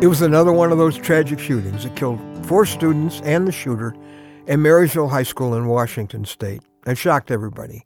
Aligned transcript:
It 0.00 0.06
was 0.06 0.22
another 0.22 0.50
one 0.50 0.72
of 0.72 0.78
those 0.78 0.96
tragic 0.96 1.38
shootings 1.38 1.84
that 1.84 1.94
killed 1.94 2.18
four 2.46 2.64
students 2.64 3.20
and 3.22 3.46
the 3.46 3.52
shooter 3.52 3.94
at 4.48 4.58
Marysville 4.58 5.10
High 5.10 5.24
School 5.24 5.54
in 5.54 5.66
Washington 5.66 6.24
state 6.24 6.62
and 6.86 6.96
shocked 6.96 7.30
everybody. 7.30 7.84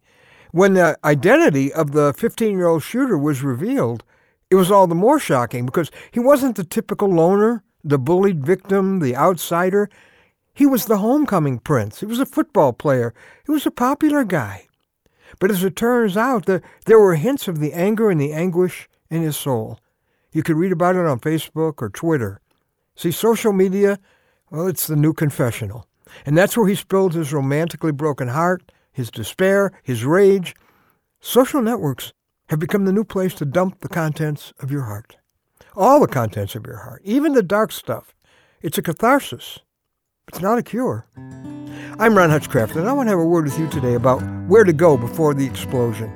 When 0.52 0.74
the 0.74 0.96
identity 1.02 1.72
of 1.72 1.90
the 1.90 2.14
15 2.16 2.56
year 2.56 2.68
old 2.68 2.84
shooter 2.84 3.18
was 3.18 3.42
revealed, 3.42 4.04
it 4.48 4.54
was 4.54 4.70
all 4.70 4.86
the 4.86 4.94
more 4.94 5.18
shocking 5.18 5.66
because 5.66 5.90
he 6.12 6.20
wasn't 6.20 6.54
the 6.54 6.62
typical 6.62 7.08
loner, 7.08 7.64
the 7.82 7.98
bullied 7.98 8.46
victim, 8.46 9.00
the 9.00 9.16
outsider. 9.16 9.90
He 10.54 10.66
was 10.66 10.86
the 10.86 10.98
homecoming 10.98 11.58
prince. 11.58 11.98
He 11.98 12.06
was 12.06 12.20
a 12.20 12.26
football 12.26 12.72
player. 12.72 13.12
He 13.44 13.50
was 13.50 13.66
a 13.66 13.72
popular 13.72 14.22
guy. 14.22 14.68
But 15.40 15.50
as 15.50 15.64
it 15.64 15.74
turns 15.74 16.16
out, 16.16 16.46
the, 16.46 16.62
there 16.86 17.00
were 17.00 17.16
hints 17.16 17.48
of 17.48 17.58
the 17.58 17.72
anger 17.72 18.08
and 18.08 18.20
the 18.20 18.32
anguish 18.32 18.88
in 19.10 19.22
his 19.22 19.36
soul. 19.36 19.80
You 20.34 20.42
could 20.42 20.56
read 20.56 20.72
about 20.72 20.96
it 20.96 21.06
on 21.06 21.20
Facebook 21.20 21.80
or 21.80 21.88
Twitter. 21.88 22.40
See, 22.96 23.12
social 23.12 23.52
media, 23.52 24.00
well, 24.50 24.66
it's 24.66 24.88
the 24.88 24.96
new 24.96 25.12
confessional. 25.12 25.86
And 26.26 26.36
that's 26.36 26.56
where 26.56 26.66
he 26.66 26.74
spilled 26.74 27.14
his 27.14 27.32
romantically 27.32 27.92
broken 27.92 28.28
heart, 28.28 28.72
his 28.92 29.12
despair, 29.12 29.72
his 29.84 30.04
rage. 30.04 30.56
Social 31.20 31.62
networks 31.62 32.12
have 32.48 32.58
become 32.58 32.84
the 32.84 32.92
new 32.92 33.04
place 33.04 33.32
to 33.34 33.44
dump 33.44 33.78
the 33.78 33.88
contents 33.88 34.52
of 34.58 34.72
your 34.72 34.82
heart. 34.82 35.16
All 35.76 36.00
the 36.00 36.08
contents 36.08 36.56
of 36.56 36.66
your 36.66 36.78
heart, 36.78 37.00
even 37.04 37.34
the 37.34 37.42
dark 37.42 37.70
stuff. 37.70 38.12
It's 38.60 38.76
a 38.76 38.82
catharsis. 38.82 39.60
It's 40.26 40.40
not 40.40 40.58
a 40.58 40.64
cure. 40.64 41.06
I'm 41.96 42.18
Ron 42.18 42.30
Hutchcraft, 42.30 42.74
and 42.74 42.88
I 42.88 42.92
want 42.92 43.06
to 43.06 43.10
have 43.10 43.20
a 43.20 43.24
word 43.24 43.44
with 43.44 43.58
you 43.58 43.68
today 43.68 43.94
about 43.94 44.20
where 44.48 44.64
to 44.64 44.72
go 44.72 44.96
before 44.96 45.32
the 45.32 45.46
explosion. 45.46 46.12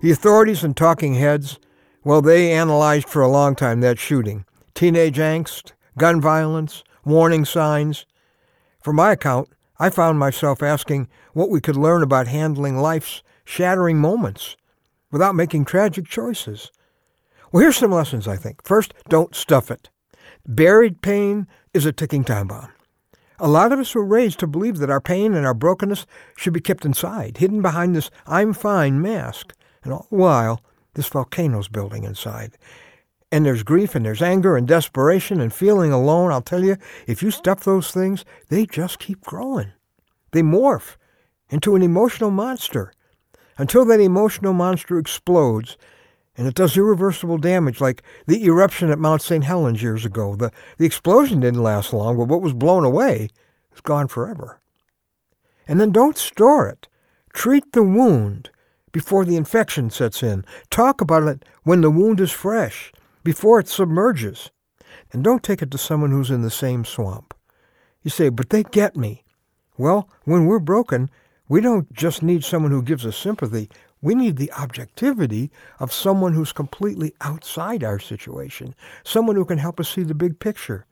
The 0.00 0.12
authorities 0.12 0.62
and 0.62 0.76
talking 0.76 1.14
heads, 1.14 1.58
well, 2.06 2.22
they 2.22 2.52
analyzed 2.52 3.08
for 3.08 3.20
a 3.20 3.28
long 3.28 3.56
time 3.56 3.80
that 3.80 3.98
shooting. 3.98 4.44
Teenage 4.74 5.16
angst, 5.16 5.72
gun 5.98 6.20
violence, 6.20 6.84
warning 7.04 7.44
signs. 7.44 8.06
For 8.80 8.92
my 8.92 9.10
account, 9.10 9.48
I 9.80 9.90
found 9.90 10.16
myself 10.16 10.62
asking 10.62 11.08
what 11.32 11.50
we 11.50 11.60
could 11.60 11.74
learn 11.76 12.04
about 12.04 12.28
handling 12.28 12.76
life's 12.76 13.24
shattering 13.44 13.98
moments 13.98 14.56
without 15.10 15.34
making 15.34 15.64
tragic 15.64 16.06
choices. 16.06 16.70
Well, 17.50 17.62
here's 17.62 17.78
some 17.78 17.90
lessons, 17.90 18.28
I 18.28 18.36
think. 18.36 18.64
First, 18.64 18.94
don't 19.08 19.34
stuff 19.34 19.68
it. 19.68 19.90
Buried 20.46 21.02
pain 21.02 21.48
is 21.74 21.86
a 21.86 21.92
ticking 21.92 22.22
time 22.22 22.46
bomb. 22.46 22.70
A 23.40 23.48
lot 23.48 23.72
of 23.72 23.80
us 23.80 23.96
were 23.96 24.04
raised 24.04 24.38
to 24.38 24.46
believe 24.46 24.78
that 24.78 24.90
our 24.90 25.00
pain 25.00 25.34
and 25.34 25.44
our 25.44 25.54
brokenness 25.54 26.06
should 26.36 26.52
be 26.52 26.60
kept 26.60 26.84
inside, 26.84 27.38
hidden 27.38 27.62
behind 27.62 27.96
this 27.96 28.12
I'm 28.28 28.52
fine 28.52 29.02
mask. 29.02 29.54
And 29.82 29.92
all 29.92 30.06
the 30.08 30.16
while, 30.16 30.62
this 30.96 31.08
volcano's 31.08 31.68
building 31.68 32.02
inside. 32.02 32.58
And 33.30 33.44
there's 33.44 33.62
grief 33.62 33.94
and 33.94 34.04
there's 34.04 34.22
anger 34.22 34.56
and 34.56 34.66
desperation 34.66 35.40
and 35.40 35.52
feeling 35.52 35.92
alone. 35.92 36.32
I'll 36.32 36.42
tell 36.42 36.64
you, 36.64 36.76
if 37.06 37.22
you 37.22 37.30
stuff 37.30 37.60
those 37.60 37.90
things, 37.90 38.24
they 38.48 38.66
just 38.66 38.98
keep 38.98 39.20
growing. 39.22 39.72
They 40.32 40.42
morph 40.42 40.96
into 41.50 41.76
an 41.76 41.82
emotional 41.82 42.30
monster 42.30 42.92
until 43.58 43.84
that 43.86 44.00
emotional 44.00 44.52
monster 44.52 44.98
explodes 44.98 45.76
and 46.36 46.46
it 46.46 46.54
does 46.54 46.76
irreversible 46.76 47.38
damage 47.38 47.80
like 47.80 48.02
the 48.26 48.44
eruption 48.44 48.90
at 48.90 48.98
Mount 48.98 49.22
St. 49.22 49.44
Helens 49.44 49.82
years 49.82 50.04
ago. 50.04 50.36
The, 50.36 50.52
the 50.76 50.84
explosion 50.84 51.40
didn't 51.40 51.62
last 51.62 51.92
long, 51.92 52.18
but 52.18 52.28
what 52.28 52.42
was 52.42 52.52
blown 52.52 52.84
away 52.84 53.30
is 53.74 53.80
gone 53.80 54.08
forever. 54.08 54.60
And 55.66 55.80
then 55.80 55.92
don't 55.92 56.18
store 56.18 56.68
it. 56.68 56.88
Treat 57.32 57.72
the 57.72 57.82
wound 57.82 58.50
before 58.96 59.26
the 59.26 59.36
infection 59.36 59.90
sets 59.90 60.22
in. 60.22 60.42
Talk 60.70 61.02
about 61.02 61.24
it 61.24 61.44
when 61.64 61.82
the 61.82 61.90
wound 61.90 62.18
is 62.18 62.32
fresh, 62.32 62.90
before 63.24 63.60
it 63.60 63.68
submerges. 63.68 64.50
And 65.12 65.22
don't 65.22 65.42
take 65.42 65.60
it 65.60 65.70
to 65.72 65.76
someone 65.76 66.12
who's 66.12 66.30
in 66.30 66.40
the 66.40 66.50
same 66.50 66.82
swamp. 66.82 67.34
You 68.02 68.10
say, 68.10 68.30
but 68.30 68.48
they 68.48 68.62
get 68.62 68.96
me. 68.96 69.22
Well, 69.76 70.08
when 70.24 70.46
we're 70.46 70.60
broken, 70.60 71.10
we 71.46 71.60
don't 71.60 71.92
just 71.92 72.22
need 72.22 72.42
someone 72.42 72.72
who 72.72 72.82
gives 72.82 73.04
us 73.04 73.18
sympathy. 73.18 73.68
We 74.00 74.14
need 74.14 74.38
the 74.38 74.50
objectivity 74.52 75.50
of 75.78 75.92
someone 75.92 76.32
who's 76.32 76.52
completely 76.52 77.12
outside 77.20 77.84
our 77.84 77.98
situation, 77.98 78.74
someone 79.04 79.36
who 79.36 79.44
can 79.44 79.58
help 79.58 79.78
us 79.78 79.90
see 79.90 80.04
the 80.04 80.14
big 80.14 80.38
picture. 80.38 80.86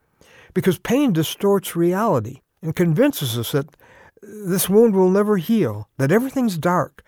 Because 0.52 0.78
pain 0.78 1.14
distorts 1.14 1.74
reality 1.74 2.42
and 2.60 2.76
convinces 2.76 3.38
us 3.38 3.52
that 3.52 3.74
this 4.20 4.68
wound 4.68 4.94
will 4.94 5.08
never 5.08 5.38
heal, 5.38 5.88
that 5.96 6.12
everything's 6.12 6.58
dark. 6.58 7.02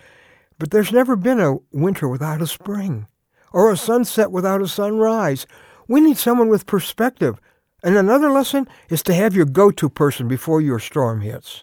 But 0.59 0.71
there's 0.71 0.93
never 0.93 1.17
been 1.17 1.41
a 1.41 1.57
winter 1.73 2.09
without 2.09 2.41
a 2.41 2.47
spring, 2.47 3.07
or 3.53 3.71
a 3.71 3.77
sunset 3.77 4.31
without 4.31 4.63
a 4.63 4.69
sunrise. 4.69 5.47
We 5.87 6.01
need 6.01 6.17
someone 6.17 6.49
with 6.49 6.67
perspective. 6.67 7.39
And 7.83 7.97
another 7.97 8.31
lesson 8.31 8.67
is 8.89 9.03
to 9.05 9.15
have 9.15 9.37
your 9.37 9.45
go 9.45 9.71
to 9.71 9.89
person 9.89 10.29
before 10.29 10.61
your 10.61 10.79
storm 10.79 11.21
hits. 11.21 11.63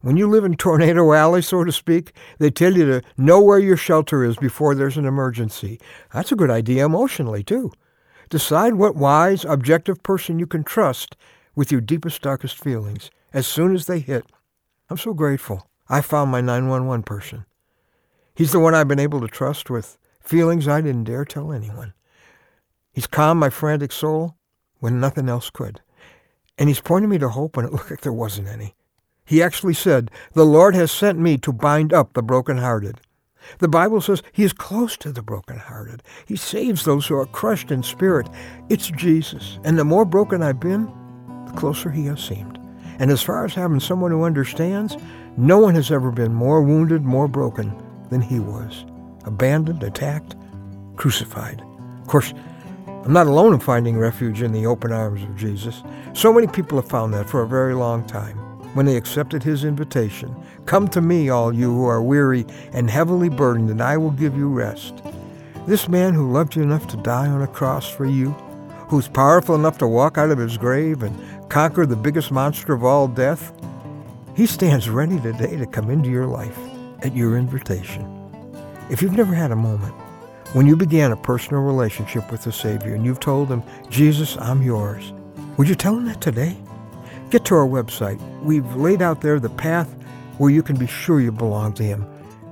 When 0.00 0.16
you 0.16 0.26
live 0.26 0.44
in 0.44 0.56
Tornado 0.56 1.12
Alley, 1.12 1.42
so 1.42 1.62
to 1.62 1.70
speak, 1.70 2.12
they 2.38 2.50
tell 2.50 2.76
you 2.76 2.86
to 2.86 3.02
know 3.16 3.40
where 3.40 3.60
your 3.60 3.76
shelter 3.76 4.24
is 4.24 4.36
before 4.36 4.74
there's 4.74 4.96
an 4.96 5.04
emergency. 5.04 5.78
That's 6.12 6.32
a 6.32 6.36
good 6.36 6.50
idea 6.50 6.84
emotionally, 6.84 7.44
too. 7.44 7.70
Decide 8.28 8.74
what 8.74 8.96
wise, 8.96 9.44
objective 9.44 10.02
person 10.02 10.38
you 10.38 10.46
can 10.46 10.64
trust 10.64 11.16
with 11.54 11.70
your 11.70 11.82
deepest, 11.82 12.22
darkest 12.22 12.58
feelings 12.58 13.10
as 13.32 13.46
soon 13.46 13.74
as 13.74 13.86
they 13.86 14.00
hit. 14.00 14.24
I'm 14.90 14.98
so 14.98 15.14
grateful 15.14 15.68
I 15.88 16.00
found 16.00 16.30
my 16.30 16.40
911 16.40 17.04
person. 17.04 17.44
He's 18.34 18.52
the 18.52 18.60
one 18.60 18.74
I've 18.74 18.88
been 18.88 18.98
able 18.98 19.20
to 19.20 19.28
trust 19.28 19.68
with 19.68 19.98
feelings 20.20 20.66
I 20.66 20.80
didn't 20.80 21.04
dare 21.04 21.24
tell 21.24 21.52
anyone. 21.52 21.92
He's 22.92 23.06
calmed 23.06 23.40
my 23.40 23.50
frantic 23.50 23.92
soul 23.92 24.36
when 24.78 25.00
nothing 25.00 25.28
else 25.28 25.50
could. 25.50 25.80
And 26.56 26.68
he's 26.68 26.80
pointed 26.80 27.08
me 27.08 27.18
to 27.18 27.28
hope 27.28 27.56
when 27.56 27.66
it 27.66 27.72
looked 27.72 27.90
like 27.90 28.00
there 28.00 28.12
wasn't 28.12 28.48
any. 28.48 28.74
He 29.24 29.42
actually 29.42 29.74
said, 29.74 30.10
The 30.32 30.46
Lord 30.46 30.74
has 30.74 30.90
sent 30.90 31.18
me 31.18 31.36
to 31.38 31.52
bind 31.52 31.92
up 31.92 32.12
the 32.12 32.22
brokenhearted. 32.22 33.00
The 33.58 33.68
Bible 33.68 34.00
says 34.00 34.22
he 34.32 34.44
is 34.44 34.52
close 34.52 34.96
to 34.98 35.12
the 35.12 35.22
brokenhearted. 35.22 36.02
He 36.26 36.36
saves 36.36 36.84
those 36.84 37.06
who 37.06 37.16
are 37.16 37.26
crushed 37.26 37.70
in 37.70 37.82
spirit. 37.82 38.28
It's 38.68 38.90
Jesus. 38.90 39.58
And 39.64 39.78
the 39.78 39.84
more 39.84 40.04
broken 40.04 40.42
I've 40.42 40.60
been, 40.60 40.86
the 41.46 41.52
closer 41.56 41.90
he 41.90 42.06
has 42.06 42.22
seemed. 42.22 42.58
And 42.98 43.10
as 43.10 43.22
far 43.22 43.44
as 43.44 43.54
having 43.54 43.80
someone 43.80 44.10
who 44.10 44.22
understands, 44.22 44.96
no 45.36 45.58
one 45.58 45.74
has 45.74 45.90
ever 45.90 46.12
been 46.12 46.32
more 46.32 46.62
wounded, 46.62 47.02
more 47.02 47.26
broken 47.26 47.74
than 48.12 48.20
he 48.20 48.38
was. 48.38 48.84
Abandoned, 49.24 49.82
attacked, 49.82 50.36
crucified. 50.96 51.60
Of 52.00 52.06
course, 52.06 52.32
I'm 52.86 53.12
not 53.12 53.26
alone 53.26 53.54
in 53.54 53.60
finding 53.60 53.98
refuge 53.98 54.42
in 54.42 54.52
the 54.52 54.66
open 54.66 54.92
arms 54.92 55.24
of 55.24 55.36
Jesus. 55.36 55.82
So 56.12 56.32
many 56.32 56.46
people 56.46 56.80
have 56.80 56.88
found 56.88 57.12
that 57.14 57.28
for 57.28 57.42
a 57.42 57.48
very 57.48 57.74
long 57.74 58.06
time 58.06 58.36
when 58.74 58.86
they 58.86 58.96
accepted 58.96 59.42
his 59.42 59.64
invitation 59.64 60.34
Come 60.66 60.86
to 60.88 61.00
me, 61.00 61.28
all 61.28 61.52
you 61.52 61.74
who 61.74 61.86
are 61.86 62.00
weary 62.00 62.46
and 62.72 62.88
heavily 62.88 63.28
burdened, 63.28 63.70
and 63.70 63.82
I 63.82 63.96
will 63.96 64.12
give 64.12 64.36
you 64.36 64.48
rest. 64.48 65.02
This 65.66 65.88
man 65.88 66.14
who 66.14 66.30
loved 66.30 66.54
you 66.54 66.62
enough 66.62 66.86
to 66.88 66.96
die 66.98 67.26
on 67.26 67.42
a 67.42 67.48
cross 67.48 67.90
for 67.90 68.06
you, 68.06 68.30
who's 68.88 69.08
powerful 69.08 69.54
enough 69.56 69.78
to 69.78 69.88
walk 69.88 70.18
out 70.18 70.30
of 70.30 70.38
his 70.38 70.56
grave 70.56 71.02
and 71.02 71.50
conquer 71.50 71.84
the 71.84 71.96
biggest 71.96 72.30
monster 72.30 72.72
of 72.72 72.84
all 72.84 73.08
death, 73.08 73.52
he 74.36 74.46
stands 74.46 74.88
ready 74.88 75.18
today 75.20 75.56
to 75.56 75.66
come 75.66 75.90
into 75.90 76.10
your 76.10 76.26
life 76.26 76.58
at 77.04 77.14
your 77.14 77.36
invitation. 77.36 78.06
If 78.90 79.02
you've 79.02 79.16
never 79.16 79.34
had 79.34 79.50
a 79.50 79.56
moment 79.56 79.94
when 80.52 80.66
you 80.66 80.76
began 80.76 81.12
a 81.12 81.16
personal 81.16 81.62
relationship 81.62 82.30
with 82.30 82.42
the 82.44 82.52
Savior 82.52 82.94
and 82.94 83.04
you've 83.04 83.20
told 83.20 83.48
him, 83.48 83.62
Jesus, 83.88 84.36
I'm 84.36 84.62
yours, 84.62 85.12
would 85.56 85.68
you 85.68 85.74
tell 85.74 85.96
him 85.96 86.06
that 86.06 86.20
today? 86.20 86.56
Get 87.30 87.46
to 87.46 87.54
our 87.54 87.66
website. 87.66 88.20
We've 88.42 88.76
laid 88.76 89.00
out 89.00 89.22
there 89.22 89.40
the 89.40 89.48
path 89.48 89.88
where 90.36 90.50
you 90.50 90.62
can 90.62 90.76
be 90.76 90.86
sure 90.86 91.20
you 91.20 91.32
belong 91.32 91.72
to 91.74 91.82
Him. 91.82 92.06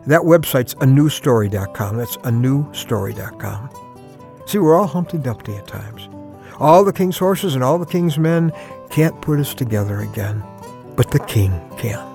That 0.06 0.22
website's 0.22 0.74
anewstory.com. 0.76 1.96
That's 1.96 2.16
anewstory.com. 2.18 3.70
See, 4.46 4.58
we're 4.58 4.74
all 4.74 4.86
Humpty 4.86 5.18
Dumpty 5.18 5.54
at 5.56 5.66
times. 5.66 6.08
All 6.58 6.84
the 6.84 6.92
king's 6.92 7.18
horses 7.18 7.54
and 7.54 7.62
all 7.62 7.78
the 7.78 7.84
king's 7.84 8.18
men 8.18 8.52
can't 8.88 9.20
put 9.20 9.38
us 9.38 9.52
together 9.54 10.00
again, 10.00 10.42
but 10.96 11.10
the 11.10 11.20
king 11.20 11.52
can. 11.76 12.09